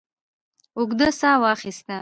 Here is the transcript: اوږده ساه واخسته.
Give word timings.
اوږده 0.77 1.07
ساه 1.19 1.37
واخسته. 1.41 1.89